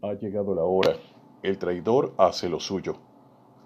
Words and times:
Ha 0.00 0.12
llegado 0.12 0.54
la 0.54 0.62
hora. 0.62 0.92
El 1.42 1.58
traidor 1.58 2.14
hace 2.18 2.48
lo 2.48 2.60
suyo. 2.60 2.98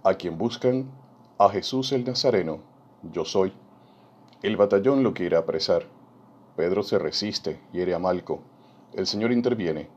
A 0.02 0.14
quien 0.14 0.38
buscan, 0.38 0.90
a 1.36 1.50
Jesús 1.50 1.92
el 1.92 2.06
Nazareno, 2.06 2.60
yo 3.02 3.26
soy. 3.26 3.52
El 4.42 4.56
batallón 4.56 5.02
lo 5.02 5.12
quiere 5.12 5.36
apresar. 5.36 5.82
Pedro 6.56 6.84
se 6.84 6.98
resiste, 6.98 7.60
hiere 7.70 7.92
a 7.92 7.98
Malco. 7.98 8.40
El 8.94 9.06
Señor 9.06 9.30
interviene. 9.30 9.90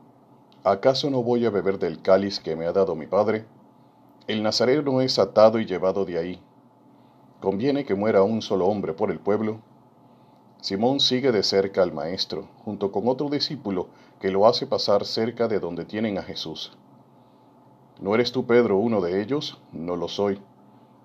¿Acaso 0.62 1.08
no 1.08 1.22
voy 1.22 1.46
a 1.46 1.50
beber 1.50 1.78
del 1.78 2.02
cáliz 2.02 2.38
que 2.38 2.54
me 2.54 2.66
ha 2.66 2.72
dado 2.72 2.94
mi 2.96 3.06
Padre? 3.06 3.46
El 4.26 4.42
Nazareno 4.42 5.00
es 5.00 5.18
atado 5.18 5.58
y 5.58 5.64
llevado 5.64 6.04
de 6.04 6.18
ahí. 6.18 6.42
¿Conviene 7.40 7.86
que 7.86 7.94
muera 7.94 8.22
un 8.22 8.42
solo 8.42 8.66
hombre 8.66 8.92
por 8.92 9.10
el 9.10 9.20
pueblo? 9.20 9.62
Simón 10.60 11.00
sigue 11.00 11.32
de 11.32 11.42
cerca 11.42 11.82
al 11.82 11.94
Maestro, 11.94 12.48
junto 12.62 12.92
con 12.92 13.08
otro 13.08 13.30
discípulo 13.30 13.88
que 14.20 14.30
lo 14.30 14.46
hace 14.46 14.66
pasar 14.66 15.04
cerca 15.04 15.48
de 15.48 15.60
donde 15.60 15.84
tienen 15.84 16.18
a 16.18 16.22
Jesús. 16.22 16.76
¿No 18.00 18.14
eres 18.14 18.32
tú, 18.32 18.46
Pedro, 18.46 18.78
uno 18.78 19.00
de 19.00 19.22
ellos? 19.22 19.58
No 19.72 19.96
lo 19.96 20.08
soy. 20.08 20.40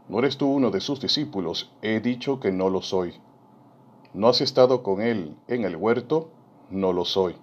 ¿No 0.09 0.19
eres 0.19 0.37
tú 0.37 0.47
uno 0.51 0.71
de 0.71 0.81
sus 0.81 0.99
discípulos? 0.99 1.71
He 1.81 1.99
dicho 1.99 2.39
que 2.39 2.51
no 2.51 2.69
lo 2.69 2.81
soy. 2.81 3.13
¿No 4.13 4.27
has 4.27 4.41
estado 4.41 4.83
con 4.83 5.01
él 5.01 5.37
en 5.47 5.63
el 5.63 5.77
huerto? 5.77 6.29
No 6.69 6.91
lo 6.91 7.05
soy. 7.05 7.35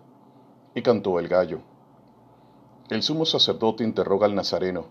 Y 0.75 0.83
cantó 0.83 1.19
el 1.19 1.29
gallo. 1.29 1.61
El 2.91 3.03
sumo 3.03 3.25
sacerdote 3.25 3.85
interroga 3.85 4.27
al 4.27 4.35
Nazareno. 4.35 4.87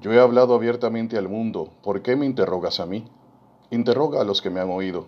Yo 0.00 0.12
he 0.12 0.20
hablado 0.20 0.54
abiertamente 0.54 1.16
al 1.18 1.28
mundo, 1.28 1.70
¿por 1.82 2.02
qué 2.02 2.16
me 2.16 2.26
interrogas 2.26 2.80
a 2.80 2.86
mí? 2.86 3.04
Interroga 3.70 4.20
a 4.20 4.24
los 4.24 4.42
que 4.42 4.50
me 4.50 4.60
han 4.60 4.70
oído. 4.70 5.06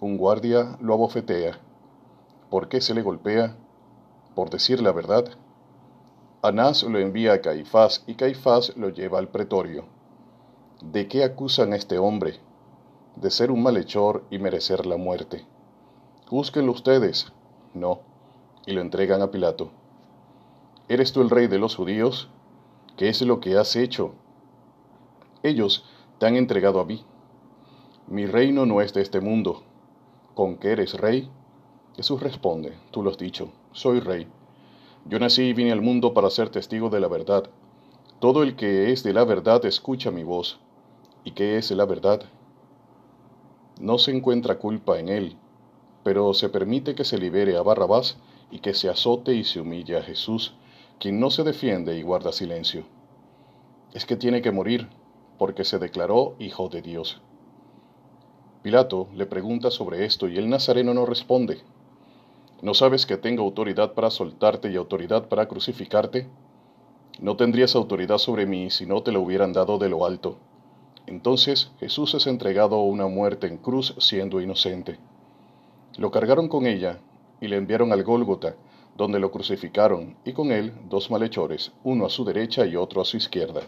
Un 0.00 0.18
guardia 0.18 0.76
lo 0.80 0.94
abofetea. 0.94 1.58
¿Por 2.56 2.70
qué 2.70 2.80
se 2.80 2.94
le 2.94 3.02
golpea? 3.02 3.54
Por 4.34 4.48
decir 4.48 4.80
la 4.80 4.90
verdad. 4.90 5.26
Anás 6.40 6.84
lo 6.84 6.98
envía 6.98 7.34
a 7.34 7.42
Caifás 7.42 8.02
y 8.06 8.14
Caifás 8.14 8.74
lo 8.78 8.88
lleva 8.88 9.18
al 9.18 9.28
pretorio. 9.28 9.84
¿De 10.80 11.06
qué 11.06 11.22
acusan 11.22 11.74
a 11.74 11.76
este 11.76 11.98
hombre? 11.98 12.40
De 13.16 13.30
ser 13.30 13.50
un 13.50 13.62
malhechor 13.62 14.24
y 14.30 14.38
merecer 14.38 14.86
la 14.86 14.96
muerte. 14.96 15.44
Júzquenlo 16.28 16.72
ustedes. 16.72 17.30
No. 17.74 18.00
Y 18.64 18.72
lo 18.72 18.80
entregan 18.80 19.20
a 19.20 19.30
Pilato. 19.30 19.72
¿Eres 20.88 21.12
tú 21.12 21.20
el 21.20 21.28
rey 21.28 21.48
de 21.48 21.58
los 21.58 21.76
judíos? 21.76 22.30
¿Qué 22.96 23.10
es 23.10 23.20
lo 23.20 23.38
que 23.38 23.58
has 23.58 23.76
hecho? 23.76 24.14
Ellos 25.42 25.84
te 26.18 26.24
han 26.24 26.36
entregado 26.36 26.80
a 26.80 26.86
mí. 26.86 27.04
Mi 28.06 28.24
reino 28.24 28.64
no 28.64 28.80
es 28.80 28.94
de 28.94 29.02
este 29.02 29.20
mundo 29.20 29.62
con 30.36 30.58
que 30.58 30.70
eres 30.70 30.92
rey? 30.94 31.30
Jesús 31.96 32.20
responde, 32.20 32.74
tú 32.90 33.02
lo 33.02 33.10
has 33.10 33.16
dicho, 33.16 33.48
soy 33.72 34.00
rey. 34.00 34.26
Yo 35.06 35.18
nací 35.18 35.44
y 35.44 35.52
vine 35.54 35.72
al 35.72 35.80
mundo 35.80 36.12
para 36.12 36.28
ser 36.28 36.50
testigo 36.50 36.90
de 36.90 37.00
la 37.00 37.08
verdad. 37.08 37.48
Todo 38.20 38.42
el 38.42 38.54
que 38.54 38.92
es 38.92 39.02
de 39.02 39.14
la 39.14 39.24
verdad 39.24 39.64
escucha 39.64 40.10
mi 40.10 40.22
voz. 40.22 40.60
¿Y 41.24 41.30
qué 41.30 41.56
es 41.56 41.70
la 41.70 41.86
verdad? 41.86 42.22
No 43.80 43.96
se 43.96 44.10
encuentra 44.14 44.58
culpa 44.58 44.98
en 44.98 45.08
él, 45.08 45.36
pero 46.04 46.34
se 46.34 46.50
permite 46.50 46.94
que 46.94 47.04
se 47.04 47.16
libere 47.16 47.56
a 47.56 47.62
Barrabás 47.62 48.18
y 48.50 48.58
que 48.58 48.74
se 48.74 48.90
azote 48.90 49.34
y 49.34 49.44
se 49.44 49.60
humille 49.60 49.96
a 49.96 50.02
Jesús, 50.02 50.54
quien 50.98 51.18
no 51.18 51.30
se 51.30 51.44
defiende 51.44 51.96
y 51.96 52.02
guarda 52.02 52.30
silencio. 52.30 52.84
Es 53.94 54.04
que 54.04 54.16
tiene 54.16 54.42
que 54.42 54.52
morir, 54.52 54.88
porque 55.38 55.64
se 55.64 55.78
declaró 55.78 56.34
hijo 56.38 56.68
de 56.68 56.82
Dios. 56.82 57.22
Pilato 58.62 59.08
le 59.14 59.24
pregunta 59.24 59.70
sobre 59.70 60.04
esto 60.04 60.28
y 60.28 60.36
el 60.36 60.50
nazareno 60.50 60.92
no 60.92 61.06
responde. 61.06 61.62
¿No 62.62 62.72
sabes 62.72 63.04
que 63.04 63.18
tengo 63.18 63.42
autoridad 63.42 63.92
para 63.92 64.10
soltarte 64.10 64.70
y 64.70 64.76
autoridad 64.76 65.28
para 65.28 65.46
crucificarte? 65.46 66.26
No 67.20 67.36
tendrías 67.36 67.74
autoridad 67.74 68.18
sobre 68.18 68.46
mí 68.46 68.70
si 68.70 68.86
no 68.86 69.02
te 69.02 69.12
lo 69.12 69.20
hubieran 69.20 69.52
dado 69.52 69.78
de 69.78 69.90
lo 69.90 70.06
alto. 70.06 70.38
Entonces 71.06 71.70
Jesús 71.80 72.14
es 72.14 72.26
entregado 72.26 72.76
a 72.76 72.84
una 72.84 73.06
muerte 73.08 73.46
en 73.46 73.58
cruz 73.58 73.94
siendo 73.98 74.40
inocente. 74.40 74.98
Lo 75.98 76.10
cargaron 76.10 76.48
con 76.48 76.66
ella 76.66 76.98
y 77.40 77.48
le 77.48 77.56
enviaron 77.56 77.92
al 77.92 78.04
Gólgota, 78.04 78.56
donde 78.96 79.18
lo 79.18 79.30
crucificaron, 79.30 80.16
y 80.24 80.32
con 80.32 80.50
él 80.50 80.72
dos 80.88 81.10
malhechores, 81.10 81.72
uno 81.84 82.06
a 82.06 82.10
su 82.10 82.24
derecha 82.24 82.64
y 82.64 82.76
otro 82.76 83.02
a 83.02 83.04
su 83.04 83.18
izquierda. 83.18 83.62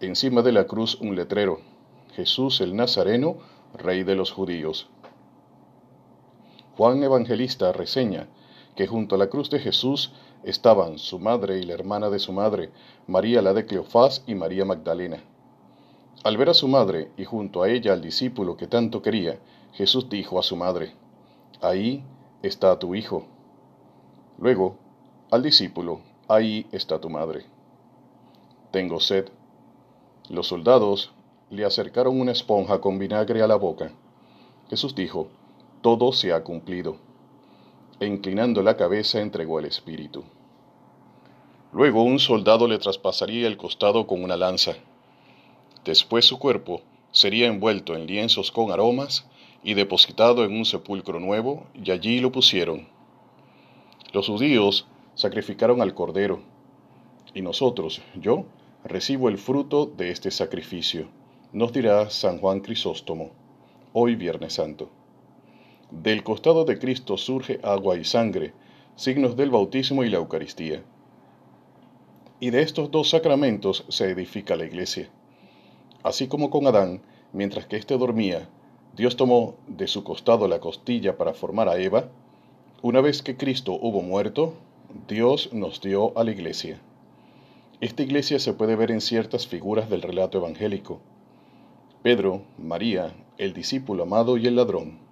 Encima 0.00 0.42
de 0.42 0.52
la 0.52 0.64
cruz 0.64 1.00
un 1.00 1.16
letrero, 1.16 1.58
Jesús 2.14 2.60
el 2.60 2.76
Nazareno, 2.76 3.36
Rey 3.74 4.04
de 4.04 4.14
los 4.14 4.30
judíos. 4.30 4.88
Juan 6.80 7.02
Evangelista 7.02 7.72
reseña 7.72 8.26
que 8.74 8.86
junto 8.86 9.14
a 9.14 9.18
la 9.18 9.26
cruz 9.26 9.50
de 9.50 9.58
Jesús 9.58 10.14
estaban 10.44 10.96
su 10.96 11.18
madre 11.18 11.58
y 11.58 11.64
la 11.64 11.74
hermana 11.74 12.08
de 12.08 12.18
su 12.18 12.32
madre, 12.32 12.70
María 13.06 13.42
la 13.42 13.52
de 13.52 13.66
Cleofás 13.66 14.24
y 14.26 14.34
María 14.34 14.64
Magdalena. 14.64 15.22
Al 16.24 16.38
ver 16.38 16.48
a 16.48 16.54
su 16.54 16.68
madre 16.68 17.10
y 17.18 17.26
junto 17.26 17.62
a 17.62 17.68
ella 17.68 17.92
al 17.92 18.00
discípulo 18.00 18.56
que 18.56 18.66
tanto 18.66 19.02
quería, 19.02 19.38
Jesús 19.74 20.08
dijo 20.08 20.38
a 20.38 20.42
su 20.42 20.56
madre, 20.56 20.94
Ahí 21.60 22.02
está 22.42 22.78
tu 22.78 22.94
hijo. 22.94 23.26
Luego, 24.38 24.78
al 25.30 25.42
discípulo, 25.42 26.00
Ahí 26.28 26.66
está 26.72 26.98
tu 26.98 27.10
madre. 27.10 27.44
Tengo 28.70 29.00
sed. 29.00 29.28
Los 30.30 30.48
soldados 30.48 31.12
le 31.50 31.66
acercaron 31.66 32.18
una 32.18 32.32
esponja 32.32 32.80
con 32.80 32.98
vinagre 32.98 33.42
a 33.42 33.46
la 33.46 33.56
boca. 33.56 33.90
Jesús 34.70 34.94
dijo, 34.94 35.28
Todo 35.80 36.12
se 36.12 36.32
ha 36.32 36.42
cumplido. 36.42 36.96
E 38.00 38.06
inclinando 38.06 38.62
la 38.62 38.76
cabeza 38.76 39.20
entregó 39.20 39.58
el 39.58 39.66
espíritu. 39.66 40.24
Luego 41.72 42.02
un 42.02 42.18
soldado 42.18 42.66
le 42.66 42.78
traspasaría 42.78 43.46
el 43.46 43.56
costado 43.56 44.06
con 44.06 44.22
una 44.22 44.36
lanza. 44.36 44.76
Después 45.84 46.24
su 46.24 46.38
cuerpo 46.38 46.82
sería 47.12 47.46
envuelto 47.46 47.94
en 47.94 48.06
lienzos 48.06 48.50
con 48.50 48.70
aromas 48.70 49.26
y 49.62 49.74
depositado 49.74 50.44
en 50.44 50.52
un 50.52 50.64
sepulcro 50.64 51.20
nuevo, 51.20 51.66
y 51.74 51.90
allí 51.90 52.20
lo 52.20 52.32
pusieron. 52.32 52.88
Los 54.12 54.26
judíos 54.26 54.86
sacrificaron 55.14 55.82
al 55.82 55.94
cordero, 55.94 56.40
y 57.34 57.42
nosotros, 57.42 58.00
yo, 58.14 58.46
recibo 58.84 59.28
el 59.28 59.38
fruto 59.38 59.86
de 59.86 60.10
este 60.10 60.30
sacrificio 60.30 61.08
nos 61.52 61.72
dirá 61.72 62.08
San 62.10 62.38
Juan 62.38 62.60
Crisóstomo, 62.60 63.30
hoy 63.92 64.14
Viernes 64.14 64.52
Santo. 64.52 64.88
Del 65.90 66.22
costado 66.22 66.64
de 66.64 66.78
Cristo 66.78 67.16
surge 67.16 67.58
agua 67.64 67.96
y 67.96 68.04
sangre, 68.04 68.52
signos 68.94 69.36
del 69.36 69.50
bautismo 69.50 70.04
y 70.04 70.08
la 70.08 70.18
Eucaristía. 70.18 70.84
Y 72.38 72.50
de 72.50 72.62
estos 72.62 72.92
dos 72.92 73.10
sacramentos 73.10 73.84
se 73.88 74.08
edifica 74.10 74.54
la 74.54 74.64
iglesia. 74.64 75.10
Así 76.04 76.28
como 76.28 76.48
con 76.48 76.66
Adán, 76.68 77.02
mientras 77.32 77.66
que 77.66 77.76
éste 77.76 77.98
dormía, 77.98 78.48
Dios 78.96 79.16
tomó 79.16 79.56
de 79.66 79.88
su 79.88 80.04
costado 80.04 80.46
la 80.46 80.60
costilla 80.60 81.18
para 81.18 81.34
formar 81.34 81.68
a 81.68 81.78
Eva, 81.78 82.08
una 82.82 83.00
vez 83.00 83.22
que 83.22 83.36
Cristo 83.36 83.72
hubo 83.72 84.00
muerto, 84.00 84.54
Dios 85.08 85.52
nos 85.52 85.80
dio 85.80 86.16
a 86.16 86.22
la 86.22 86.30
iglesia. 86.30 86.80
Esta 87.80 88.02
iglesia 88.04 88.38
se 88.38 88.52
puede 88.52 88.76
ver 88.76 88.92
en 88.92 89.00
ciertas 89.00 89.48
figuras 89.48 89.90
del 89.90 90.02
relato 90.02 90.38
evangélico. 90.38 91.00
Pedro, 92.02 92.42
María, 92.58 93.12
el 93.38 93.54
discípulo 93.54 94.04
amado 94.04 94.36
y 94.36 94.46
el 94.46 94.54
ladrón. 94.56 95.09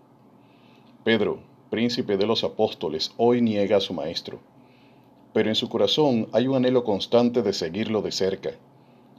Pedro, 1.05 1.39
príncipe 1.71 2.17
de 2.17 2.27
los 2.27 2.43
apóstoles, 2.43 3.13
hoy 3.17 3.41
niega 3.41 3.77
a 3.77 3.81
su 3.81 3.95
maestro, 3.95 4.41
pero 5.33 5.49
en 5.49 5.55
su 5.55 5.69
corazón 5.69 6.29
hay 6.33 6.49
un 6.49 6.57
anhelo 6.57 6.83
constante 6.83 7.43
de 7.43 7.53
seguirlo 7.53 8.03
de 8.03 8.11
cerca, 8.11 8.51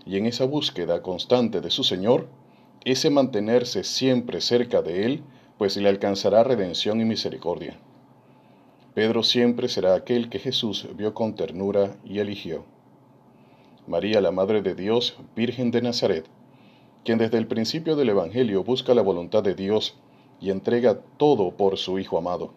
y 0.05 0.17
en 0.17 0.25
esa 0.25 0.45
búsqueda 0.45 1.01
constante 1.01 1.61
de 1.61 1.71
su 1.71 1.83
Señor, 1.83 2.27
ese 2.83 3.09
mantenerse 3.09 3.83
siempre 3.83 4.41
cerca 4.41 4.81
de 4.81 5.05
Él, 5.05 5.23
pues 5.57 5.77
le 5.77 5.87
alcanzará 5.87 6.43
redención 6.43 6.99
y 6.99 7.05
misericordia. 7.05 7.77
Pedro 8.93 9.23
siempre 9.23 9.69
será 9.69 9.95
aquel 9.95 10.29
que 10.29 10.39
Jesús 10.39 10.87
vio 10.95 11.13
con 11.13 11.35
ternura 11.35 11.95
y 12.03 12.19
eligió. 12.19 12.65
María, 13.87 14.19
la 14.19 14.31
Madre 14.31 14.61
de 14.61 14.75
Dios, 14.75 15.17
Virgen 15.35 15.71
de 15.71 15.81
Nazaret, 15.81 16.25
quien 17.05 17.17
desde 17.17 17.37
el 17.37 17.47
principio 17.47 17.95
del 17.95 18.09
Evangelio 18.09 18.63
busca 18.63 18.93
la 18.93 19.01
voluntad 19.01 19.43
de 19.43 19.55
Dios 19.55 19.95
y 20.39 20.51
entrega 20.51 20.99
todo 21.17 21.51
por 21.51 21.77
su 21.77 21.99
Hijo 21.99 22.17
amado. 22.17 22.51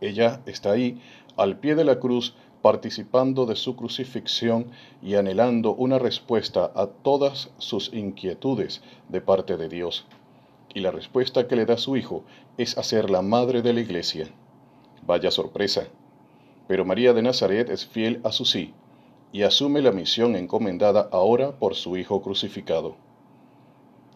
Ella 0.00 0.40
está 0.46 0.72
ahí, 0.72 1.00
al 1.36 1.58
pie 1.58 1.74
de 1.74 1.84
la 1.84 1.98
cruz, 1.98 2.34
participando 2.60 3.46
de 3.46 3.56
su 3.56 3.76
crucifixión 3.76 4.70
y 5.02 5.16
anhelando 5.16 5.74
una 5.74 5.98
respuesta 5.98 6.70
a 6.74 6.86
todas 6.86 7.50
sus 7.58 7.92
inquietudes 7.92 8.82
de 9.08 9.20
parte 9.20 9.56
de 9.56 9.68
Dios. 9.68 10.06
Y 10.74 10.80
la 10.80 10.90
respuesta 10.90 11.48
que 11.48 11.56
le 11.56 11.66
da 11.66 11.76
su 11.76 11.96
Hijo 11.96 12.24
es 12.56 12.78
hacer 12.78 13.10
la 13.10 13.22
madre 13.22 13.62
de 13.62 13.72
la 13.72 13.80
Iglesia. 13.80 14.28
Vaya 15.06 15.30
sorpresa. 15.30 15.88
Pero 16.68 16.84
María 16.84 17.12
de 17.12 17.22
Nazaret 17.22 17.68
es 17.68 17.84
fiel 17.84 18.20
a 18.24 18.32
su 18.32 18.44
sí 18.44 18.72
y 19.32 19.42
asume 19.42 19.80
la 19.82 19.92
misión 19.92 20.36
encomendada 20.36 21.08
ahora 21.10 21.52
por 21.58 21.74
su 21.74 21.96
Hijo 21.96 22.22
crucificado. 22.22 22.96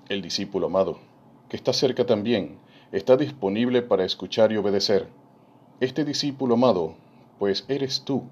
El 0.09 0.23
discípulo 0.23 0.67
amado, 0.67 0.99
que 1.49 1.57
está 1.57 1.73
cerca 1.73 2.07
también, 2.07 2.59
está 2.93 3.17
disponible 3.17 3.83
para 3.83 4.05
escuchar 4.05 4.53
y 4.53 4.57
obedecer. 4.57 5.09
Este 5.81 6.05
discípulo 6.05 6.55
amado 6.55 6.95
pues 7.39 7.65
eres 7.69 8.03
tú, 8.03 8.25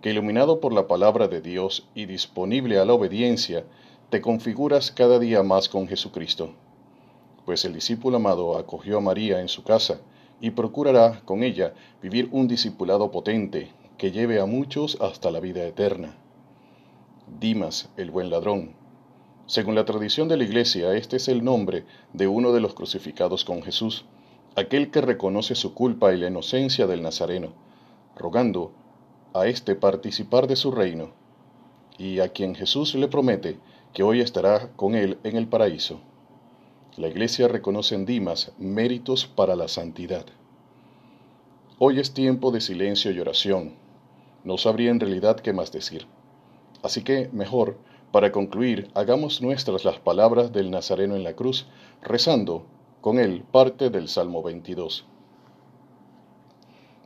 que 0.00 0.10
iluminado 0.10 0.60
por 0.60 0.72
la 0.72 0.88
palabra 0.88 1.28
de 1.28 1.40
Dios 1.40 1.88
y 1.94 2.06
disponible 2.06 2.78
a 2.78 2.84
la 2.84 2.94
obediencia, 2.94 3.64
te 4.10 4.20
configuras 4.20 4.90
cada 4.90 5.18
día 5.18 5.42
más 5.42 5.68
con 5.68 5.86
Jesucristo. 5.86 6.54
Pues 7.46 7.64
el 7.64 7.72
discípulo 7.72 8.16
amado 8.16 8.58
acogió 8.58 8.98
a 8.98 9.00
María 9.00 9.40
en 9.40 9.48
su 9.48 9.62
casa 9.62 10.00
y 10.40 10.50
procurará 10.50 11.22
con 11.24 11.44
ella 11.44 11.72
vivir 12.02 12.28
un 12.32 12.48
discipulado 12.48 13.10
potente 13.10 13.70
que 13.96 14.10
lleve 14.10 14.40
a 14.40 14.46
muchos 14.46 14.98
hasta 15.00 15.30
la 15.30 15.38
vida 15.38 15.64
eterna. 15.64 16.16
Dimas, 17.40 17.88
el 17.96 18.10
buen 18.10 18.28
ladrón. 18.28 18.81
Según 19.52 19.74
la 19.74 19.84
tradición 19.84 20.28
de 20.28 20.38
la 20.38 20.44
Iglesia, 20.44 20.94
este 20.94 21.18
es 21.18 21.28
el 21.28 21.44
nombre 21.44 21.84
de 22.14 22.26
uno 22.26 22.54
de 22.54 22.60
los 22.60 22.72
crucificados 22.72 23.44
con 23.44 23.62
Jesús, 23.62 24.06
aquel 24.56 24.90
que 24.90 25.02
reconoce 25.02 25.54
su 25.54 25.74
culpa 25.74 26.14
y 26.14 26.16
la 26.16 26.28
inocencia 26.28 26.86
del 26.86 27.02
Nazareno, 27.02 27.52
rogando 28.16 28.72
a 29.34 29.46
éste 29.46 29.74
participar 29.74 30.46
de 30.46 30.56
su 30.56 30.70
reino, 30.70 31.10
y 31.98 32.20
a 32.20 32.30
quien 32.30 32.54
Jesús 32.54 32.94
le 32.94 33.08
promete 33.08 33.58
que 33.92 34.02
hoy 34.02 34.22
estará 34.22 34.70
con 34.74 34.94
él 34.94 35.18
en 35.22 35.36
el 35.36 35.46
paraíso. 35.46 36.00
La 36.96 37.08
Iglesia 37.08 37.46
reconoce 37.46 37.94
en 37.94 38.06
Dimas 38.06 38.52
méritos 38.56 39.26
para 39.26 39.54
la 39.54 39.68
santidad. 39.68 40.24
Hoy 41.78 42.00
es 42.00 42.14
tiempo 42.14 42.52
de 42.52 42.62
silencio 42.62 43.10
y 43.10 43.20
oración. 43.20 43.74
No 44.44 44.56
sabría 44.56 44.90
en 44.90 45.00
realidad 45.00 45.40
qué 45.40 45.52
más 45.52 45.72
decir. 45.72 46.06
Así 46.82 47.04
que, 47.04 47.28
mejor, 47.34 47.76
para 48.12 48.30
concluir, 48.30 48.90
hagamos 48.94 49.40
nuestras 49.40 49.86
las 49.86 49.98
palabras 49.98 50.52
del 50.52 50.70
Nazareno 50.70 51.16
en 51.16 51.24
la 51.24 51.34
cruz, 51.34 51.66
rezando 52.02 52.66
con 53.00 53.18
él 53.18 53.42
parte 53.50 53.88
del 53.88 54.06
Salmo 54.06 54.42
22. 54.42 55.06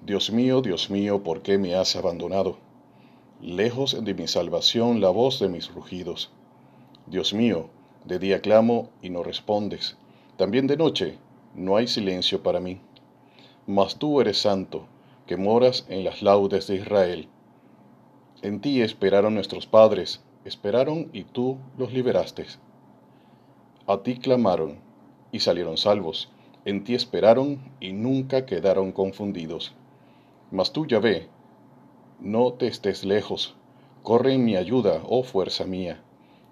Dios 0.03 0.32
mío, 0.32 0.62
Dios 0.62 0.91
mío, 0.91 1.23
¿por 1.23 1.43
qué 1.43 1.58
me 1.58 1.76
has 1.76 1.94
abandonado? 1.94 2.58
Lejos 3.41 4.05
de 4.05 4.14
mi 4.14 4.26
salvación 4.26 5.00
la 5.00 5.11
voz 5.11 5.38
de 5.38 5.49
mis 5.49 5.73
rugidos. 5.73 6.31
Dios 7.06 7.32
mío, 7.32 7.70
de 8.05 8.19
día 8.19 8.41
clamo 8.41 8.91
y 9.00 9.11
no 9.11 9.23
respondes. 9.23 9.97
También 10.37 10.67
de 10.67 10.76
noche 10.76 11.19
no 11.55 11.76
hay 11.76 11.87
silencio 11.87 12.43
para 12.43 12.59
mí. 12.59 12.81
Mas 13.69 13.97
tú 13.97 14.20
eres 14.20 14.38
santo, 14.38 14.87
que 15.26 15.37
moras 15.37 15.87
en 15.88 16.02
las 16.02 16.20
laudes 16.23 16.67
de 16.67 16.76
Israel. 16.76 17.29
En 18.43 18.61
ti 18.61 18.82
esperaron 18.82 19.35
nuestros 19.35 19.67
padres, 19.67 20.20
esperaron 20.47 21.11
y 21.13 21.25
tú 21.25 21.59
los 21.77 21.93
liberaste. 21.93 22.47
A 23.87 23.99
ti 23.99 24.17
clamaron 24.19 24.79
y 25.33 25.41
salieron 25.41 25.77
salvos, 25.77 26.31
en 26.65 26.85
ti 26.85 26.95
esperaron 26.95 27.61
y 27.81 27.93
nunca 27.93 28.47
quedaron 28.47 28.93
confundidos. 28.93 29.75
Mas 30.51 30.73
tú, 30.73 30.87
Yahvé, 30.87 31.29
no 32.21 32.53
te 32.53 32.67
estés 32.67 33.05
lejos, 33.05 33.55
corre 34.03 34.35
en 34.35 34.45
mi 34.45 34.57
ayuda, 34.57 35.03
oh 35.09 35.23
fuerza 35.23 35.65
mía, 35.65 36.01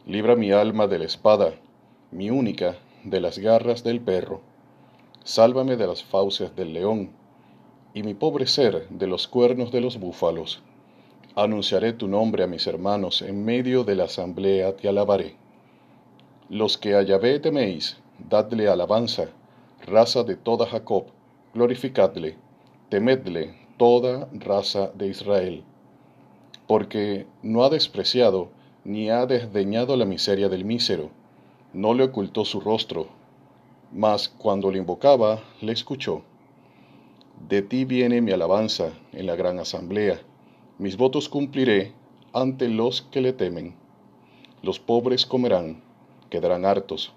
libra 0.06 0.37
mi 0.37 0.52
alma 0.52 0.87
de 0.87 0.99
la 0.99 1.05
espada, 1.05 1.55
mi 2.11 2.31
única 2.31 2.76
de 3.05 3.20
las 3.20 3.38
garras 3.38 3.85
del 3.85 4.00
perro, 4.00 4.41
sálvame 5.25 5.76
de 5.76 5.87
las 5.87 6.05
fauces 6.05 6.55
del 6.55 6.75
león, 6.75 7.11
y 7.94 8.02
mi 8.02 8.14
pobre 8.14 8.46
ser 8.46 8.88
de 8.88 9.06
los 9.06 9.29
cuernos 9.29 9.73
de 9.73 9.81
los 9.81 9.99
búfalos. 9.99 10.62
Anunciaré 11.36 11.92
tu 11.94 12.06
nombre 12.06 12.44
a 12.44 12.46
mis 12.46 12.64
hermanos, 12.69 13.20
en 13.20 13.44
medio 13.44 13.82
de 13.82 13.96
la 13.96 14.04
asamblea 14.04 14.76
te 14.76 14.88
alabaré. 14.88 15.34
Los 16.48 16.78
que 16.78 16.94
a 16.94 17.02
Yahvé 17.02 17.40
teméis, 17.40 17.96
dadle 18.31 18.69
alabanza, 18.69 19.31
raza 19.84 20.22
de 20.22 20.36
toda 20.36 20.64
Jacob, 20.66 21.06
glorificadle, 21.52 22.36
temedle 22.88 23.52
toda 23.76 24.28
raza 24.32 24.92
de 24.94 25.08
Israel, 25.08 25.64
porque 26.69 27.26
no 27.42 27.64
ha 27.64 27.69
despreciado 27.69 28.50
ni 28.84 29.10
ha 29.10 29.26
desdeñado 29.26 29.96
la 29.96 30.04
miseria 30.04 30.48
del 30.48 30.64
mísero, 30.64 31.10
no 31.72 31.94
le 31.94 32.04
ocultó 32.04 32.44
su 32.44 32.60
rostro, 32.60 33.08
mas 33.92 34.28
cuando 34.28 34.70
le 34.70 34.78
invocaba, 34.78 35.42
le 35.60 35.72
escuchó. 35.72 36.22
De 37.48 37.60
ti 37.60 37.84
viene 37.84 38.20
mi 38.20 38.31
alabanza 38.31 38.92
en 39.12 39.26
la 39.26 39.34
gran 39.34 39.58
asamblea. 39.58 40.20
Mis 40.76 40.96
votos 40.96 41.28
cumpliré 41.28 41.92
ante 42.32 42.68
los 42.68 43.02
que 43.02 43.20
le 43.20 43.32
temen. 43.32 43.76
Los 44.60 44.80
pobres 44.80 45.24
comerán, 45.24 45.84
quedarán 46.30 46.64
hartos. 46.64 47.12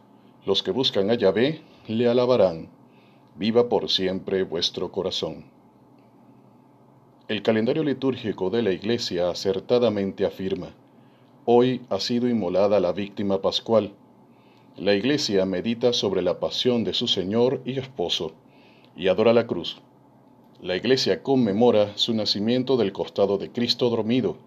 Los 0.45 0.61
que 0.61 0.69
buscan 0.69 1.09
a 1.09 1.15
Yahvé 1.15 1.61
le 1.87 2.07
alabarán. 2.07 2.69
Viva 3.35 3.67
por 3.67 3.89
siempre 3.89 4.43
vuestro 4.43 4.91
corazón. 4.91 5.45
El 7.27 7.41
calendario 7.41 7.83
litúrgico 7.83 8.51
de 8.51 8.61
la 8.61 8.71
Iglesia 8.71 9.31
acertadamente 9.31 10.23
afirma, 10.23 10.75
hoy 11.45 11.81
ha 11.89 11.99
sido 11.99 12.29
inmolada 12.29 12.79
la 12.79 12.91
víctima 12.91 13.41
pascual. 13.41 13.91
La 14.77 14.93
Iglesia 14.93 15.47
medita 15.47 15.93
sobre 15.93 16.21
la 16.21 16.39
pasión 16.39 16.83
de 16.83 16.93
su 16.93 17.07
Señor 17.07 17.63
y 17.65 17.79
Esposo 17.79 18.33
y 18.95 19.07
adora 19.07 19.33
la 19.33 19.47
cruz 19.47 19.81
la 20.61 20.75
Iglesia 20.75 21.21
conmemora 21.21 21.95
su 21.97 22.15
nacimiento 22.15 22.77
del 22.77 22.91
costado 22.91 23.37
de 23.37 23.51
Cristo 23.51 23.91
dormido 23.91 24.37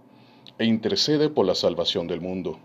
e 0.58 0.64
intercede 0.64 1.28
por 1.28 1.46
la 1.46 1.54
salvación 1.54 2.08
del 2.08 2.20
mundo. 2.20 2.58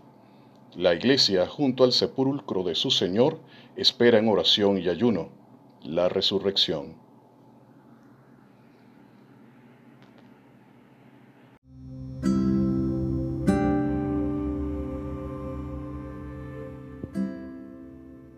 La 0.74 0.94
Iglesia, 0.94 1.46
junto 1.46 1.84
al 1.84 1.92
sepulcro 1.92 2.64
de 2.64 2.74
su 2.74 2.90
Señor, 2.90 3.38
espera 3.76 4.18
en 4.18 4.28
oración 4.28 4.78
y 4.78 4.88
ayuno 4.88 5.28
la 5.84 6.08
resurrección. 6.08 6.94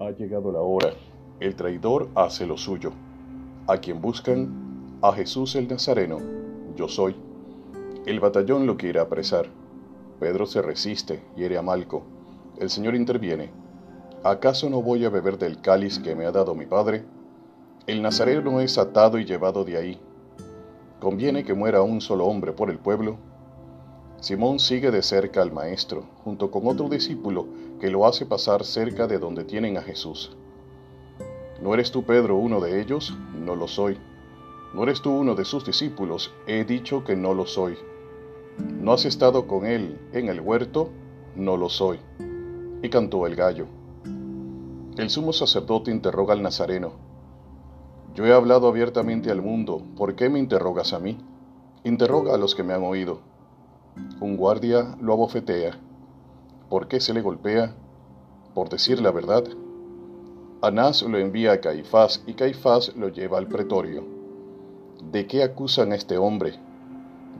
Ha 0.01 0.11
llegado 0.19 0.53
la 0.53 0.61
hora. 0.61 0.93
El 1.41 1.55
traidor 1.55 2.11
hace 2.15 2.47
lo 2.47 2.59
suyo. 2.59 2.93
A 3.67 3.79
quien 3.79 4.01
buscan, 4.01 4.68
a 5.01 5.13
Jesús 5.13 5.55
el 5.55 5.69
Nazareno, 5.69 6.19
yo 6.75 6.89
soy. 6.89 7.15
El 8.05 8.19
batallón 8.19 8.67
lo 8.67 8.77
quiere 8.77 8.99
apresar. 8.99 9.47
Pedro 10.19 10.45
se 10.45 10.61
resiste, 10.61 11.23
hiere 11.37 11.57
a 11.57 11.63
Malco. 11.63 12.03
El 12.59 12.69
Señor 12.69 12.97
interviene. 12.97 13.51
¿Acaso 14.25 14.69
no 14.69 14.83
voy 14.83 15.05
a 15.05 15.11
beber 15.11 15.39
del 15.39 15.61
cáliz 15.61 16.01
que 16.01 16.17
me 16.17 16.27
ha 16.27 16.33
dado 16.33 16.57
mi 16.57 16.67
Padre? 16.67 17.05
El 17.87 18.03
Nazareno 18.03 18.61
es 18.61 18.77
atado 18.77 19.21
y 19.21 19.25
llevado 19.25 19.65
de 19.65 19.77
ahí. 19.77 20.01
¿Conviene 20.99 21.45
que 21.45 21.55
muera 21.55 21.83
un 21.83 22.01
solo 22.01 22.27
hombre 22.27 22.53
por 22.53 22.69
el 22.69 22.81
pueblo? 22.81 23.19
Simón 24.19 24.59
sigue 24.59 24.91
de 24.91 25.05
cerca 25.05 25.43
al 25.43 25.53
Maestro, 25.53 26.07
junto 26.25 26.51
con 26.51 26.67
otro 26.67 26.89
discípulo 26.89 27.47
que 27.81 27.89
lo 27.89 28.05
hace 28.05 28.27
pasar 28.27 28.65
cerca 28.65 29.07
de 29.07 29.21
donde 29.21 29.45
tienen 29.45 29.77
a 29.77 29.83
Jesús. 29.83 30.37
¿No 31.63 31.73
eres 31.73 31.93
tú, 31.93 32.03
Pedro, 32.03 32.37
uno 32.37 32.61
de 32.61 32.81
ellos? 32.81 33.17
No 33.33 33.55
lo 33.55 33.69
soy. 33.69 33.97
¿No 34.79 34.85
eres 34.85 35.03
tú 35.03 35.11
uno 35.11 35.35
de 35.35 35.45
sus 35.45 35.65
discípulos? 35.65 36.33
He 36.47 36.63
dicho 36.63 37.03
que 37.03 37.17
no 37.17 37.35
lo 37.35 37.47
soy. 37.47 37.77
¿No 38.81 38.93
has 38.93 39.07
estado 39.07 39.49
con 39.49 39.67
él 39.67 39.99
en 40.13 40.29
el 40.29 40.41
huerto? 40.41 40.91
No 41.35 41.57
lo 41.57 41.69
soy. 41.69 41.99
Y 42.81 42.89
cantó 42.89 43.27
el 43.27 43.35
gallo. 43.35 43.67
El 44.97 45.11
sumo 45.11 45.33
sacerdote 45.33 45.91
interroga 45.91 46.33
al 46.33 46.43
Nazareno. 46.43 46.93
Yo 48.15 48.25
he 48.25 48.33
hablado 48.33 48.69
abiertamente 48.69 49.33
al 49.33 49.43
mundo, 49.43 49.83
¿por 49.97 50.15
qué 50.15 50.29
me 50.29 50.39
interrogas 50.39 50.93
a 50.93 51.01
mí? 51.01 51.19
Interroga 51.83 52.37
a 52.37 52.39
los 52.39 52.55
que 52.55 52.63
me 52.63 52.73
han 52.73 52.85
oído. 52.85 53.19
Un 54.21 54.37
guardia 54.37 54.97
lo 55.01 55.13
abofetea. 55.13 55.77
¿Por 56.71 56.87
qué 56.87 57.01
se 57.01 57.13
le 57.13 57.21
golpea? 57.21 57.75
Por 58.55 58.69
decir 58.69 59.01
la 59.01 59.11
verdad. 59.11 59.43
Anás 60.63 61.03
lo 61.03 61.19
envía 61.19 61.51
a 61.51 61.61
Caifás 61.61 62.23
y 62.29 62.35
Caifás 62.35 62.95
lo 62.95 63.09
lleva 63.09 63.39
al 63.39 63.49
pretorio. 63.49 64.18
¿De 65.11 65.27
qué 65.27 65.43
acusan 65.43 65.93
a 65.93 65.95
este 65.95 66.19
hombre? 66.19 66.59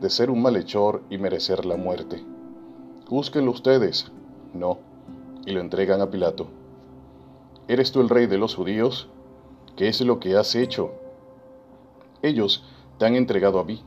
De 0.01 0.09
ser 0.09 0.31
un 0.31 0.41
malhechor 0.41 1.03
y 1.11 1.19
merecer 1.19 1.67
la 1.67 1.77
muerte. 1.77 2.25
Júzquenlo 3.07 3.51
ustedes. 3.51 4.11
No. 4.55 4.79
Y 5.45 5.51
lo 5.51 5.61
entregan 5.61 6.01
a 6.01 6.11
Pilato. 6.11 6.47
¿Eres 7.67 7.93
tú 7.93 8.01
el 8.01 8.09
rey 8.09 8.27
de 8.27 8.39
los 8.39 8.55
judíos? 8.55 9.11
¿Qué 9.77 9.89
es 9.89 10.01
lo 10.01 10.19
que 10.19 10.35
has 10.35 10.55
hecho? 10.55 10.93
Ellos 12.23 12.65
te 12.97 13.05
han 13.05 13.17
entregado 13.17 13.59
a 13.59 13.65
mí. 13.65 13.83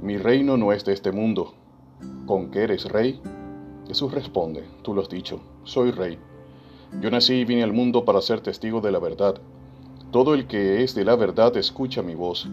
Mi 0.00 0.16
reino 0.16 0.56
no 0.56 0.72
es 0.72 0.82
de 0.86 0.94
este 0.94 1.12
mundo. 1.12 1.52
¿Con 2.24 2.50
qué 2.50 2.62
eres 2.62 2.86
rey? 2.86 3.20
Jesús 3.88 4.10
responde, 4.10 4.64
tú 4.80 4.94
lo 4.94 5.02
has 5.02 5.10
dicho, 5.10 5.42
soy 5.64 5.90
rey. 5.90 6.18
Yo 7.02 7.10
nací 7.10 7.34
y 7.34 7.44
vine 7.44 7.62
al 7.62 7.74
mundo 7.74 8.06
para 8.06 8.22
ser 8.22 8.40
testigo 8.40 8.80
de 8.80 8.90
la 8.90 9.00
verdad. 9.00 9.38
Todo 10.12 10.32
el 10.32 10.46
que 10.46 10.82
es 10.82 10.94
de 10.94 11.04
la 11.04 11.14
verdad 11.14 11.54
escucha 11.58 12.00
mi 12.00 12.14
voz. 12.14 12.48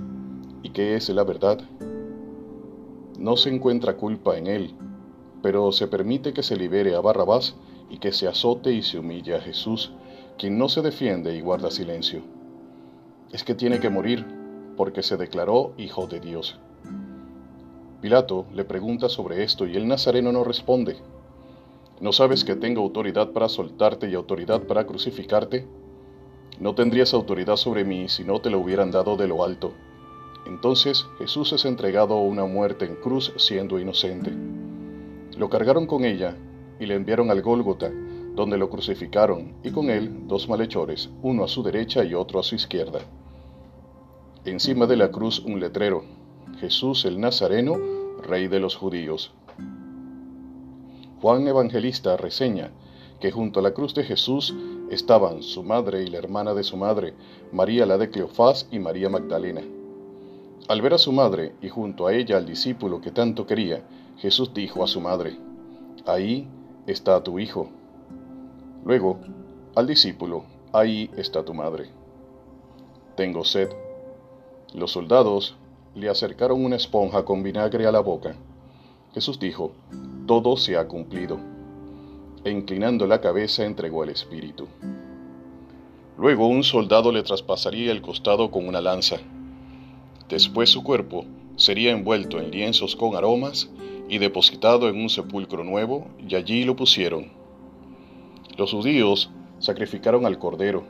¿Y 0.78 0.80
qué 0.80 0.96
es 0.96 1.10
la 1.10 1.24
verdad? 1.24 1.60
No 3.18 3.36
se 3.36 3.50
encuentra 3.50 3.98
culpa 3.98 4.38
en 4.38 4.46
él, 4.46 4.76
pero 5.42 5.72
se 5.72 5.88
permite 5.88 6.34
que 6.34 6.44
se 6.44 6.56
libere 6.56 6.94
a 6.94 7.02
Barrabás 7.02 7.56
y 7.90 7.98
que 7.98 8.12
se 8.12 8.28
azote 8.28 8.72
y 8.74 8.84
se 8.84 9.00
humille 9.00 9.34
a 9.34 9.42
Jesús, 9.42 9.92
quien 10.38 10.60
no 10.60 10.70
se 10.70 10.84
defiende 10.84 11.36
y 11.36 11.42
guarda 11.42 11.72
silencio. 11.72 12.22
Es 13.32 13.44
que 13.44 13.56
tiene 13.56 13.80
que 13.80 13.90
morir, 13.90 14.24
porque 14.78 15.02
se 15.02 15.18
declaró 15.18 15.74
hijo 15.80 16.06
de 16.06 16.20
Dios. 16.20 16.60
Pilato 18.00 18.46
le 18.54 18.64
pregunta 18.64 19.10
sobre 19.10 19.44
esto 19.44 19.66
y 19.66 19.78
el 19.78 19.88
nazareno 19.88 20.32
no 20.32 20.44
responde. 20.44 20.98
¿No 22.02 22.12
sabes 22.12 22.46
que 22.46 22.56
tengo 22.56 22.84
autoridad 22.84 23.32
para 23.32 23.50
soltarte 23.50 24.12
y 24.12 24.14
autoridad 24.14 24.62
para 24.68 24.86
crucificarte? 24.86 25.68
No 26.60 26.76
tendrías 26.76 27.16
autoridad 27.16 27.56
sobre 27.56 27.84
mí 27.84 28.10
si 28.10 28.24
no 28.24 28.42
te 28.42 28.52
lo 28.52 28.60
hubieran 28.60 28.92
dado 28.92 29.18
de 29.18 29.28
lo 29.28 29.44
alto. 29.44 29.74
Entonces 30.46 31.08
Jesús 31.18 31.54
es 31.54 31.66
entregado 31.66 32.16
a 32.16 32.22
una 32.22 32.46
muerte 32.46 32.86
en 32.86 32.96
cruz 32.96 33.34
siendo 33.38 33.80
inocente. 33.80 34.32
Lo 35.38 35.50
cargaron 35.50 35.88
con 35.88 36.06
ella 36.06 36.36
y 36.80 36.86
le 36.86 36.96
enviaron 36.96 37.32
al 37.32 37.42
Gólgota, 37.42 37.92
donde 38.36 38.58
lo 38.58 38.70
crucificaron, 38.70 39.56
y 39.64 39.72
con 39.72 39.90
él 39.90 40.28
dos 40.28 40.48
malhechores, 40.48 41.10
uno 41.22 41.44
a 41.44 41.48
su 41.48 41.64
derecha 41.64 42.04
y 42.04 42.14
otro 42.14 42.40
a 42.40 42.44
su 42.44 42.56
izquierda. 42.56 43.00
Encima 44.46 44.86
de 44.86 44.96
la 44.96 45.12
cruz 45.12 45.40
un 45.40 45.60
letrero, 45.60 46.04
Jesús 46.60 47.06
el 47.06 47.20
Nazareno, 47.20 47.76
Rey 48.22 48.48
de 48.48 48.60
los 48.60 48.76
judíos. 48.76 49.34
Juan 51.22 51.48
Evangelista 51.48 52.16
reseña 52.16 52.72
que 53.20 53.32
junto 53.32 53.60
a 53.60 53.64
la 53.64 53.74
cruz 53.74 53.96
de 53.96 54.04
Jesús 54.04 54.56
estaban 54.92 55.42
su 55.42 55.64
madre 55.64 56.04
y 56.04 56.08
la 56.08 56.20
hermana 56.20 56.54
de 56.54 56.64
su 56.64 56.78
madre, 56.78 57.14
María 57.52 57.86
la 57.86 57.98
de 57.98 58.10
Cleofás 58.10 58.68
y 58.72 58.80
María 58.80 59.10
Magdalena. 59.10 59.62
Al 60.68 60.82
ver 60.82 60.94
a 60.94 60.98
su 60.98 61.14
madre 61.14 61.56
y 61.62 61.70
junto 61.70 62.08
a 62.08 62.14
ella 62.14 62.36
al 62.36 62.46
discípulo 62.46 63.00
que 63.00 63.12
tanto 63.12 63.46
quería, 63.46 63.84
Jesús 64.18 64.54
dijo 64.54 64.84
a 64.84 64.88
su 64.88 65.00
madre, 65.00 65.38
Ahí 66.06 66.48
está 66.88 67.24
tu 67.24 67.40
hijo. 67.40 67.70
Luego, 68.84 69.20
al 69.76 69.88
discípulo, 69.88 70.44
Ahí 70.74 71.10
está 71.16 71.46
tu 71.46 71.54
madre. 71.54 71.90
Tengo 73.16 73.46
sed. 73.46 73.70
Los 74.74 74.92
soldados 74.92 75.56
le 75.96 76.10
acercaron 76.10 76.64
una 76.64 76.76
esponja 76.76 77.24
con 77.24 77.44
vinagre 77.44 77.88
a 77.88 77.92
la 77.92 78.02
boca. 78.02 78.36
Jesús 79.14 79.40
dijo, 79.40 79.72
todo 80.28 80.58
se 80.58 80.76
ha 80.76 80.88
cumplido. 80.88 81.40
E 82.44 82.52
inclinando 82.52 83.08
la 83.08 83.22
cabeza 83.22 83.64
entregó 83.66 84.04
el 84.04 84.10
espíritu. 84.10 84.68
Luego 86.18 86.48
un 86.48 86.64
soldado 86.64 87.12
le 87.14 87.24
traspasaría 87.24 87.92
el 87.94 88.02
costado 88.02 88.52
con 88.52 88.68
una 88.68 88.82
lanza. 88.82 89.18
Después 90.30 90.70
su 90.70 90.84
cuerpo 90.84 91.26
sería 91.56 91.92
envuelto 91.92 92.40
en 92.40 92.52
lienzos 92.52 92.96
con 92.96 93.16
aromas 93.16 93.70
y 94.10 94.18
depositado 94.18 94.90
en 94.90 95.02
un 95.02 95.10
sepulcro 95.10 95.64
nuevo, 95.64 96.08
y 96.28 96.36
allí 96.36 96.64
lo 96.64 96.76
pusieron. 96.76 97.32
Los 98.58 98.72
judíos 98.72 99.30
sacrificaron 99.60 100.26
al 100.26 100.38
cordero, 100.38 100.84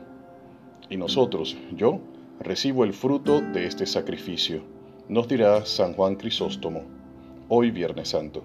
y 0.90 0.96
nosotros, 0.96 1.56
yo, 1.76 2.00
recibo 2.40 2.84
el 2.84 2.92
fruto 2.92 3.40
de 3.40 3.66
este 3.66 3.86
sacrificio, 3.86 4.62
nos 5.08 5.28
dirá 5.28 5.64
San 5.66 5.94
Juan 5.94 6.16
Crisóstomo, 6.16 6.82
hoy 7.48 7.70
Viernes 7.70 8.08
Santo. 8.08 8.44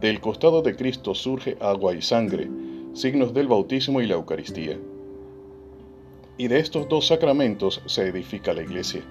Del 0.00 0.20
costado 0.20 0.62
de 0.62 0.76
Cristo 0.76 1.14
surge 1.14 1.56
agua 1.60 1.94
y 1.94 2.02
sangre, 2.02 2.48
signos 2.94 3.34
del 3.34 3.48
bautismo 3.48 4.00
y 4.00 4.06
la 4.06 4.14
Eucaristía. 4.14 4.78
Y 6.38 6.48
de 6.48 6.58
estos 6.58 6.88
dos 6.88 7.06
sacramentos 7.08 7.82
se 7.86 8.06
edifica 8.06 8.52
la 8.52 8.62
iglesia. 8.62 9.02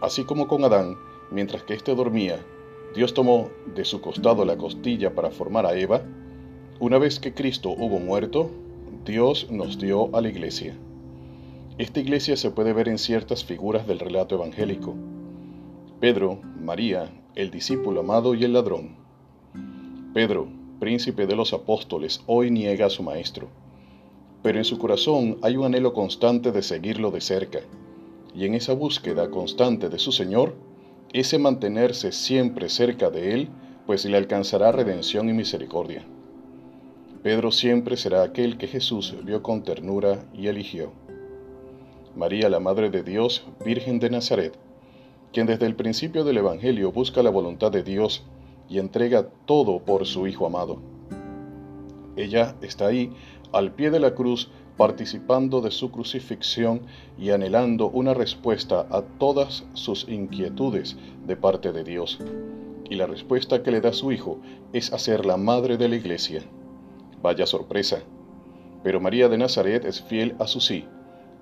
Así 0.00 0.24
como 0.24 0.48
con 0.48 0.64
Adán, 0.64 0.96
mientras 1.30 1.62
que 1.62 1.74
éste 1.74 1.94
dormía, 1.94 2.38
Dios 2.94 3.14
tomó 3.14 3.50
de 3.74 3.84
su 3.84 4.00
costado 4.00 4.44
la 4.44 4.56
costilla 4.56 5.14
para 5.14 5.30
formar 5.30 5.66
a 5.66 5.76
Eva, 5.76 6.02
una 6.80 6.98
vez 6.98 7.20
que 7.20 7.34
Cristo 7.34 7.70
hubo 7.70 7.98
muerto, 8.00 8.50
Dios 9.04 9.48
nos 9.50 9.78
dio 9.78 10.14
a 10.16 10.20
la 10.20 10.28
iglesia. 10.28 10.74
Esta 11.78 12.00
iglesia 12.00 12.36
se 12.36 12.50
puede 12.50 12.72
ver 12.72 12.88
en 12.88 12.98
ciertas 12.98 13.44
figuras 13.44 13.86
del 13.86 13.98
relato 13.98 14.34
evangélico. 14.34 14.94
Pedro, 16.00 16.40
María, 16.60 17.10
el 17.34 17.50
discípulo 17.50 18.00
amado 18.00 18.34
y 18.34 18.44
el 18.44 18.54
ladrón. 18.54 18.96
Pedro, 20.14 20.48
príncipe 20.80 21.26
de 21.26 21.36
los 21.36 21.52
apóstoles, 21.52 22.22
hoy 22.26 22.50
niega 22.50 22.86
a 22.86 22.90
su 22.90 23.02
maestro, 23.02 23.48
pero 24.42 24.58
en 24.58 24.64
su 24.64 24.78
corazón 24.78 25.38
hay 25.42 25.56
un 25.56 25.66
anhelo 25.66 25.92
constante 25.92 26.52
de 26.52 26.62
seguirlo 26.62 27.10
de 27.10 27.20
cerca, 27.20 27.60
y 28.34 28.46
en 28.46 28.54
esa 28.54 28.74
búsqueda 28.74 29.30
constante 29.30 29.88
de 29.88 29.98
su 29.98 30.12
Señor, 30.12 30.54
ese 31.12 31.38
mantenerse 31.38 32.12
siempre 32.12 32.68
cerca 32.68 33.10
de 33.10 33.34
Él, 33.34 33.48
pues 33.86 34.04
le 34.04 34.16
alcanzará 34.16 34.70
redención 34.72 35.28
y 35.28 35.32
misericordia. 35.32 36.04
Pedro 37.22 37.50
siempre 37.50 37.96
será 37.96 38.22
aquel 38.22 38.56
que 38.56 38.66
Jesús 38.66 39.14
vio 39.24 39.42
con 39.42 39.62
ternura 39.62 40.24
y 40.32 40.46
eligió. 40.46 40.92
María, 42.16 42.48
la 42.48 42.60
Madre 42.60 42.90
de 42.90 43.02
Dios, 43.02 43.44
Virgen 43.64 43.98
de 43.98 44.10
Nazaret, 44.10 44.56
quien 45.32 45.46
desde 45.46 45.66
el 45.66 45.76
principio 45.76 46.24
del 46.24 46.38
Evangelio 46.38 46.92
busca 46.92 47.22
la 47.22 47.30
voluntad 47.30 47.70
de 47.70 47.82
Dios 47.82 48.24
y 48.68 48.78
entrega 48.78 49.28
todo 49.44 49.80
por 49.84 50.06
su 50.06 50.26
Hijo 50.26 50.46
amado. 50.46 50.80
Ella 52.16 52.56
está 52.62 52.86
ahí, 52.86 53.12
al 53.52 53.72
pie 53.72 53.90
de 53.90 54.00
la 54.00 54.14
cruz, 54.14 54.50
participando 54.80 55.60
de 55.60 55.70
su 55.70 55.90
crucifixión 55.90 56.80
y 57.18 57.32
anhelando 57.32 57.90
una 57.90 58.14
respuesta 58.14 58.86
a 58.88 59.02
todas 59.02 59.66
sus 59.74 60.08
inquietudes 60.08 60.96
de 61.26 61.36
parte 61.36 61.70
de 61.70 61.84
Dios. 61.84 62.18
Y 62.88 62.94
la 62.94 63.06
respuesta 63.06 63.62
que 63.62 63.72
le 63.72 63.82
da 63.82 63.92
su 63.92 64.10
Hijo 64.10 64.38
es 64.72 64.90
hacer 64.94 65.26
la 65.26 65.36
madre 65.36 65.76
de 65.76 65.86
la 65.86 65.96
iglesia. 65.96 66.40
Vaya 67.22 67.44
sorpresa. 67.44 67.98
Pero 68.82 69.02
María 69.02 69.28
de 69.28 69.36
Nazaret 69.36 69.84
es 69.84 70.00
fiel 70.00 70.34
a 70.38 70.46
su 70.46 70.62
sí 70.62 70.86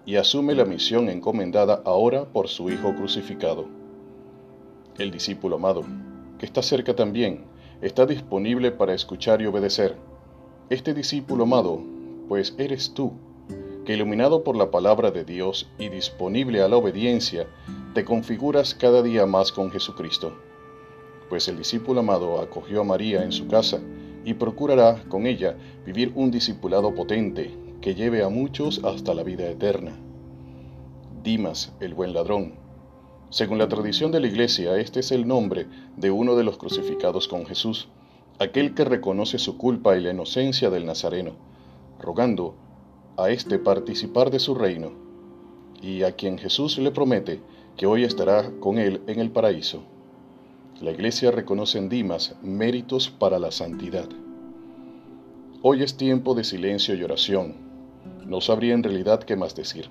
y 0.04 0.16
asume 0.16 0.56
la 0.56 0.64
misión 0.64 1.08
encomendada 1.08 1.80
ahora 1.84 2.24
por 2.24 2.48
su 2.48 2.68
Hijo 2.70 2.92
crucificado. 2.96 3.66
El 4.98 5.12
discípulo 5.12 5.54
amado 5.54 5.84
que 6.40 6.46
está 6.46 6.60
cerca 6.60 6.96
también, 6.96 7.44
está 7.82 8.04
disponible 8.04 8.72
para 8.72 8.94
escuchar 8.94 9.40
y 9.42 9.46
obedecer. 9.46 9.94
Este 10.70 10.92
discípulo 10.92 11.44
amado, 11.44 11.80
pues 12.28 12.56
eres 12.58 12.94
tú, 12.94 13.12
que 13.88 13.94
iluminado 13.94 14.44
por 14.44 14.54
la 14.54 14.70
palabra 14.70 15.10
de 15.10 15.24
Dios 15.24 15.66
y 15.78 15.88
disponible 15.88 16.60
a 16.60 16.68
la 16.68 16.76
obediencia, 16.76 17.46
te 17.94 18.04
configuras 18.04 18.74
cada 18.74 19.00
día 19.00 19.24
más 19.24 19.50
con 19.50 19.70
Jesucristo. 19.70 20.34
Pues 21.30 21.48
el 21.48 21.56
discípulo 21.56 22.00
amado 22.00 22.38
acogió 22.38 22.82
a 22.82 22.84
María 22.84 23.24
en 23.24 23.32
su 23.32 23.48
casa 23.48 23.80
y 24.26 24.34
procurará 24.34 25.02
con 25.08 25.26
ella 25.26 25.56
vivir 25.86 26.12
un 26.16 26.30
discipulado 26.30 26.94
potente 26.94 27.50
que 27.80 27.94
lleve 27.94 28.22
a 28.22 28.28
muchos 28.28 28.84
hasta 28.84 29.14
la 29.14 29.22
vida 29.22 29.48
eterna. 29.48 29.98
Dimas, 31.22 31.72
el 31.80 31.94
buen 31.94 32.12
ladrón, 32.12 32.56
según 33.30 33.56
la 33.56 33.70
tradición 33.70 34.12
de 34.12 34.20
la 34.20 34.26
Iglesia, 34.26 34.76
este 34.76 35.00
es 35.00 35.12
el 35.12 35.26
nombre 35.26 35.66
de 35.96 36.10
uno 36.10 36.36
de 36.36 36.44
los 36.44 36.58
crucificados 36.58 37.26
con 37.26 37.46
Jesús, 37.46 37.88
aquel 38.38 38.74
que 38.74 38.84
reconoce 38.84 39.38
su 39.38 39.56
culpa 39.56 39.96
y 39.96 40.02
la 40.02 40.10
inocencia 40.10 40.68
del 40.68 40.84
Nazareno, 40.84 41.36
rogando 41.98 42.54
a 43.18 43.30
éste 43.30 43.58
participar 43.58 44.30
de 44.30 44.38
su 44.38 44.54
reino, 44.54 44.92
y 45.82 46.04
a 46.04 46.12
quien 46.12 46.38
Jesús 46.38 46.78
le 46.78 46.92
promete 46.92 47.40
que 47.76 47.86
hoy 47.86 48.04
estará 48.04 48.52
con 48.60 48.78
él 48.78 49.02
en 49.08 49.18
el 49.18 49.32
paraíso. 49.32 49.82
La 50.80 50.92
Iglesia 50.92 51.32
reconoce 51.32 51.78
en 51.78 51.88
Dimas 51.88 52.36
méritos 52.42 53.10
para 53.10 53.40
la 53.40 53.50
santidad. 53.50 54.08
Hoy 55.62 55.82
es 55.82 55.96
tiempo 55.96 56.34
de 56.34 56.44
silencio 56.44 56.94
y 56.94 57.02
oración. 57.02 57.56
No 58.24 58.40
sabría 58.40 58.74
en 58.74 58.84
realidad 58.84 59.24
qué 59.24 59.34
más 59.34 59.56
decir. 59.56 59.90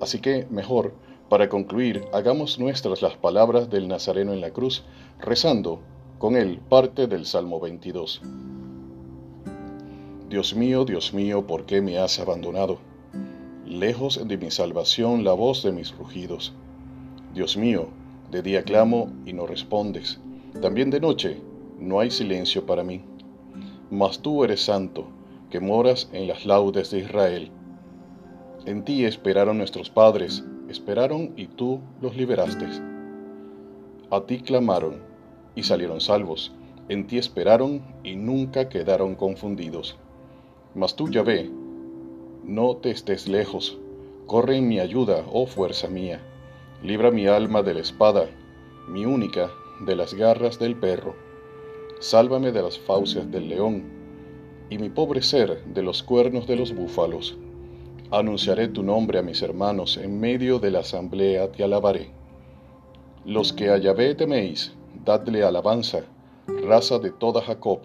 Así 0.00 0.20
que 0.20 0.46
mejor 0.50 0.92
para 1.32 1.48
concluir, 1.48 2.04
hagamos 2.12 2.58
nuestras 2.58 3.00
las 3.00 3.16
palabras 3.16 3.70
del 3.70 3.88
Nazareno 3.88 4.34
en 4.34 4.42
la 4.42 4.50
cruz, 4.50 4.84
rezando 5.18 5.80
con 6.18 6.36
él 6.36 6.60
parte 6.68 7.06
del 7.06 7.24
Salmo 7.24 7.58
22. 7.58 8.20
Dios 10.32 10.54
mío, 10.54 10.86
Dios 10.86 11.12
mío, 11.12 11.46
¿por 11.46 11.66
qué 11.66 11.82
me 11.82 11.98
has 11.98 12.18
abandonado? 12.18 12.78
Lejos 13.66 14.26
de 14.26 14.38
mi 14.38 14.50
salvación 14.50 15.24
la 15.24 15.34
voz 15.34 15.62
de 15.62 15.72
mis 15.72 15.94
rugidos. 15.94 16.54
Dios 17.34 17.58
mío, 17.58 17.88
de 18.30 18.40
día 18.40 18.62
clamo 18.62 19.12
y 19.26 19.34
no 19.34 19.46
respondes. 19.46 20.22
También 20.62 20.88
de 20.88 21.00
noche 21.00 21.36
no 21.78 22.00
hay 22.00 22.10
silencio 22.10 22.64
para 22.64 22.82
mí. 22.82 23.02
Mas 23.90 24.20
tú 24.20 24.42
eres 24.42 24.62
santo, 24.62 25.06
que 25.50 25.60
moras 25.60 26.08
en 26.14 26.26
las 26.28 26.46
laudes 26.46 26.90
de 26.90 27.00
Israel. 27.00 27.50
En 28.64 28.86
ti 28.86 29.04
esperaron 29.04 29.58
nuestros 29.58 29.90
padres, 29.90 30.42
esperaron 30.70 31.34
y 31.36 31.46
tú 31.48 31.78
los 32.00 32.16
liberaste. 32.16 32.68
A 34.10 34.22
ti 34.22 34.38
clamaron 34.40 35.02
y 35.54 35.64
salieron 35.64 36.00
salvos, 36.00 36.52
en 36.88 37.06
ti 37.06 37.18
esperaron 37.18 37.82
y 38.02 38.16
nunca 38.16 38.70
quedaron 38.70 39.14
confundidos. 39.14 39.98
Mas 40.74 40.96
tú, 40.96 41.10
Yahvé, 41.10 41.50
no 42.44 42.76
te 42.76 42.90
estés 42.90 43.28
lejos, 43.28 43.78
corre 44.26 44.56
en 44.56 44.68
mi 44.68 44.80
ayuda, 44.80 45.22
oh 45.30 45.46
fuerza 45.46 45.86
mía, 45.86 46.22
libra 46.82 47.10
mi 47.10 47.26
alma 47.26 47.62
de 47.62 47.74
la 47.74 47.80
espada, 47.80 48.30
mi 48.88 49.04
única 49.04 49.50
de 49.84 49.96
las 49.96 50.14
garras 50.14 50.58
del 50.58 50.74
perro, 50.74 51.14
sálvame 52.00 52.52
de 52.52 52.62
las 52.62 52.78
fauces 52.78 53.30
del 53.30 53.50
león, 53.50 53.84
y 54.70 54.78
mi 54.78 54.88
pobre 54.88 55.20
ser 55.20 55.62
de 55.66 55.82
los 55.82 56.02
cuernos 56.02 56.46
de 56.46 56.56
los 56.56 56.74
búfalos. 56.74 57.36
Anunciaré 58.10 58.68
tu 58.68 58.82
nombre 58.82 59.18
a 59.18 59.22
mis 59.22 59.42
hermanos, 59.42 59.98
en 59.98 60.18
medio 60.20 60.58
de 60.58 60.70
la 60.70 60.78
asamblea 60.78 61.52
te 61.52 61.64
alabaré. 61.64 62.10
Los 63.26 63.52
que 63.52 63.68
a 63.68 63.76
Yahvé 63.76 64.14
teméis, 64.14 64.72
dadle 65.04 65.44
alabanza, 65.44 66.00
raza 66.46 66.98
de 66.98 67.10
toda 67.10 67.42
Jacob, 67.42 67.80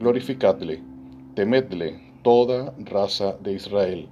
glorificadle, 0.00 0.82
temedle 1.36 2.11
toda 2.22 2.72
raza 2.78 3.36
de 3.40 3.52
Israel, 3.52 4.08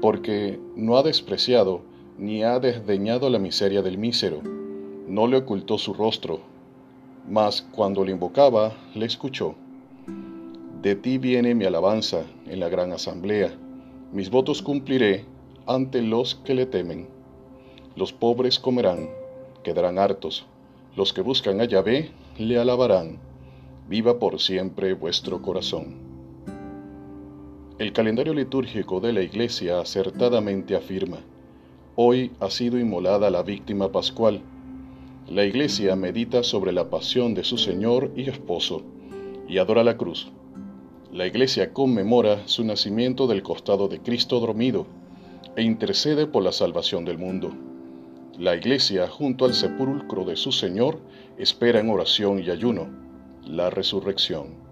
porque 0.00 0.60
no 0.76 0.96
ha 0.96 1.02
despreciado 1.02 1.82
ni 2.18 2.44
ha 2.44 2.60
desdeñado 2.60 3.28
la 3.30 3.38
miseria 3.38 3.82
del 3.82 3.98
mísero, 3.98 4.40
no 5.08 5.26
le 5.26 5.38
ocultó 5.38 5.76
su 5.78 5.92
rostro, 5.92 6.40
mas 7.28 7.62
cuando 7.62 8.04
le 8.04 8.12
invocaba, 8.12 8.76
le 8.94 9.06
escuchó. 9.06 9.54
De 10.82 10.94
ti 10.94 11.18
viene 11.18 11.54
mi 11.54 11.64
alabanza 11.64 12.24
en 12.46 12.60
la 12.60 12.68
gran 12.68 12.92
asamblea, 12.92 13.52
mis 14.12 14.30
votos 14.30 14.62
cumpliré 14.62 15.24
ante 15.66 16.02
los 16.02 16.36
que 16.36 16.54
le 16.54 16.66
temen. 16.66 17.08
Los 17.96 18.12
pobres 18.12 18.58
comerán, 18.58 19.08
quedarán 19.62 19.98
hartos, 19.98 20.46
los 20.96 21.12
que 21.12 21.22
buscan 21.22 21.60
a 21.60 21.64
Yahvé 21.64 22.10
le 22.38 22.58
alabarán. 22.58 23.18
Viva 23.88 24.18
por 24.18 24.40
siempre 24.40 24.94
vuestro 24.94 25.42
corazón. 25.42 26.09
El 27.80 27.92
calendario 27.92 28.32
litúrgico 28.32 29.00
de 29.00 29.12
la 29.12 29.22
Iglesia 29.22 29.80
acertadamente 29.80 30.76
afirma, 30.76 31.18
hoy 31.96 32.30
ha 32.38 32.48
sido 32.50 32.78
inmolada 32.78 33.28
la 33.30 33.42
víctima 33.42 33.90
pascual. 33.90 34.42
La 35.28 35.44
Iglesia 35.44 35.96
medita 35.96 36.44
sobre 36.44 36.70
la 36.70 36.88
pasión 36.88 37.34
de 37.34 37.42
su 37.42 37.58
Señor 37.58 38.12
y 38.14 38.30
Esposo 38.30 38.82
y 39.48 39.58
adora 39.58 39.82
la 39.82 39.96
cruz 39.96 40.30
la 41.12 41.26
Iglesia 41.26 41.72
conmemora 41.72 42.46
su 42.46 42.64
nacimiento 42.64 43.26
del 43.26 43.42
costado 43.42 43.88
de 43.88 44.00
Cristo 44.00 44.38
dormido 44.38 44.86
e 45.56 45.62
intercede 45.62 46.28
por 46.28 46.44
la 46.44 46.52
salvación 46.52 47.04
del 47.04 47.18
mundo. 47.18 47.50
La 48.38 48.54
Iglesia, 48.54 49.08
junto 49.08 49.44
al 49.44 49.54
sepulcro 49.54 50.24
de 50.24 50.36
su 50.36 50.52
Señor, 50.52 51.00
espera 51.36 51.80
en 51.80 51.90
oración 51.90 52.38
y 52.38 52.50
ayuno 52.50 52.88
la 53.44 53.70
resurrección. 53.70 54.69